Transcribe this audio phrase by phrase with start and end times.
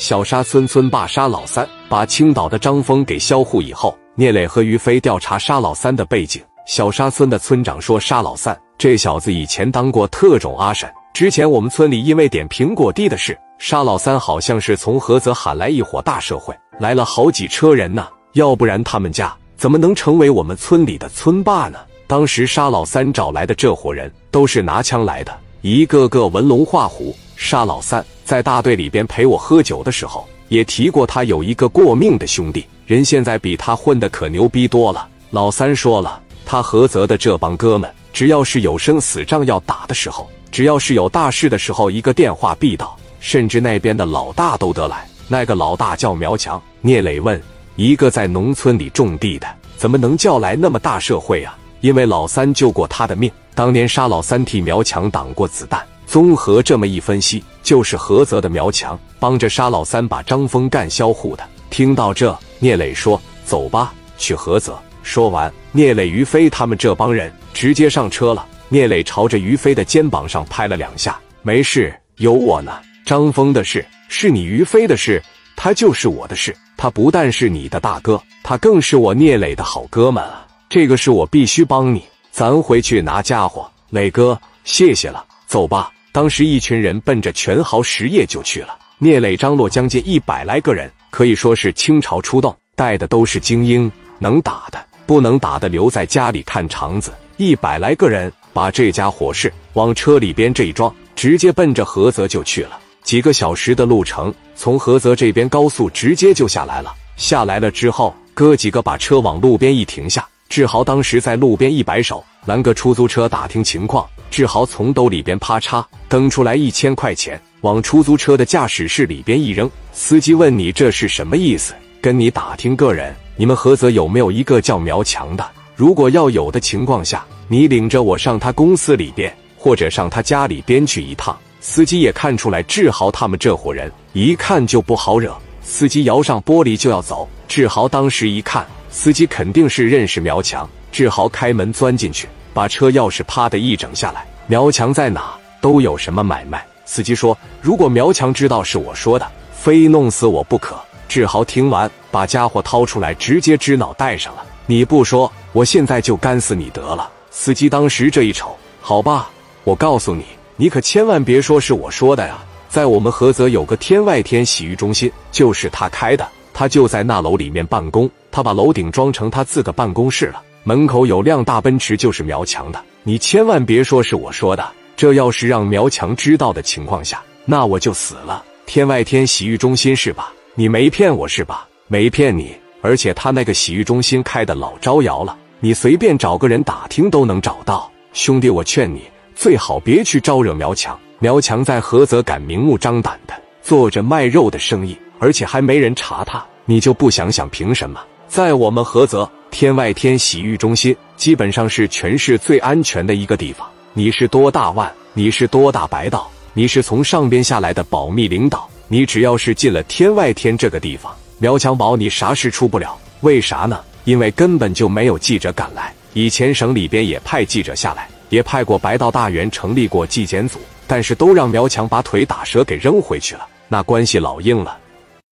[0.00, 6.42] 小沙村村霸沙老三把青岛的张峰给销户以后，聂磊和于飞调查沙老三的背景。
[6.66, 10.90] 小沙村的村长说，沙老三这小子以前当过特种阿婶。
[11.12, 18.08] 之前我们村里因为点苹果地的事，沙老三好像是从菏泽喊来一伙大社会，来了好几车人呢。
[18.32, 21.78] 要不然他们家怎么能成为我们村里的村霸呢？
[22.06, 27.14] 当时沙老三找来的这伙人都是拿枪来的，一个个文龙画虎。
[27.40, 35.08] 沙老三在大队里边陪我喝酒的时候，也提过他有一个过命的兄弟，人现在比他混的可牛逼多了。
[35.30, 45.08] 老三说了，他菏泽的这帮哥们，只要是有生死仗要打的时候，只要是有大事的时候，一个电话必到，甚至那边的老大都得来。
[45.26, 46.60] 那个老大叫苗强。
[46.82, 47.40] 聂磊问。
[47.74, 49.48] 一个在农村里种地的，
[49.78, 51.56] 怎么能叫来那么大社会啊？
[51.80, 55.82] 因为老三救过他的命，当年沙老三替苗强挡过子弹。
[56.10, 61.48] 综合这么一分析，就是菏泽的苗强帮着沙老三把张峰干销户的。
[61.70, 68.44] 听到这，聂磊说：“走吧，去菏泽。”说完，聂磊、于飞他们这帮人直接上车了。
[68.68, 72.72] 聂磊朝着于飞的肩膀上拍了两下：“没事，有我呢。
[73.06, 75.22] 张峰的事是你于飞的事，
[75.54, 80.44] 他就是我的事。”他不但是你的大哥，他更是我聂磊的好哥们啊！
[80.68, 82.02] 这个事我必须帮你。
[82.32, 85.24] 咱回去拿家伙，磊哥，谢谢了。
[85.46, 85.92] 走吧。
[86.12, 88.76] 当时一群人奔着全豪实业就去了。
[88.98, 97.12] 聂磊、张罗将近一百来个人，可以说是倾巢出动，带的都是精英，能打的不能打的留在家里看场子。
[97.36, 102.78] 一百来个人把这家伙事往车里边这一装，直接奔着菏泽就去了。
[103.02, 106.92] 几个小时的路程，从菏泽这边高速直接就下来了。
[107.16, 110.26] 下来了之后，哥几个把车往路边一停下。
[110.48, 114.06] 志豪当时在路边一摆手，拦个出租车打听情况。
[114.30, 119.68] 志豪从兜里边啪嚓蹬出来一千块钱，往出租车的驾驶室里边一扔。
[119.92, 121.74] 司机问你这是什么意思？
[122.00, 125.44] 跟你打听个人，你们菏泽有没有一个叫苗强的？
[125.74, 131.36] 如果要有的情况下，你领着我上他公司里边，或者上他家里边去一趟。
[131.60, 135.36] 司机也看出来，志豪他们这伙人一看就不好惹。
[135.60, 137.28] 司机摇上玻璃就要走。
[137.48, 140.68] 志豪当时一看，司机肯定是认识苗强。
[140.90, 144.26] 志豪开门钻进去，把车钥匙啪的一整下来。
[144.46, 145.34] 苗强在哪？
[145.60, 146.64] 都有什么买卖？
[146.84, 150.74] 司机说：“如果苗强知道是我说的，非弄死我不可。”
[151.06, 154.44] 志豪听完，把家伙掏出来，直接支脑袋上了。
[154.66, 157.10] 你不说，我现在就干死你得了。
[157.30, 159.28] 司机当时这一瞅，好吧，
[159.64, 160.24] 我告诉你。
[160.56, 162.38] 你可千万别说是我说的呀！
[162.68, 172.80] 在我们菏泽有个天外天洗浴中心，就是他开的，他就在那楼里面办公，他把楼顶装成他自个办公室了，门口有辆大奔驰，就是苗强的。
[173.02, 174.66] 你千万别说是我说的，
[174.96, 178.44] 这要是让苗强知道的情况下，那我就死了。
[178.66, 180.32] 天外天洗浴中心是吧？
[180.54, 181.66] 你没骗我是吧？
[181.88, 187.90] 没骗你，而且他那个洗浴中心开的老招摇了，你随便找个人打听都能找到。
[188.12, 189.02] 兄弟，我劝你。
[189.34, 190.98] 最好别去招惹苗强。
[191.18, 196.44] 苗强在菏泽敢明目张胆的做着卖肉的生意，而且还没人查他。
[196.64, 198.00] 你就不想想凭什么？
[198.28, 203.66] 在我们菏泽天外天洗浴中心，基本上是全市最安全的一个地方。
[203.92, 204.90] 你是多大腕？
[205.12, 206.30] 你是多大白道？
[206.54, 208.68] 你是从上边下来的保密领导？
[208.88, 212.96] 你只要是进了天外天这个地方，苗强保你啥事出不了。
[213.20, 213.80] 为啥呢？
[214.04, 215.92] 因为根本就没有记者敢来。
[216.14, 218.08] 以前省里边也派记者下来。
[218.30, 224.78] 也派过白道大员成立过纪检组，但是都让苗强把腿打折给扔回去了，那关系老硬了。